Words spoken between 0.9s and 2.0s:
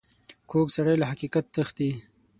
له حقیقت تښتي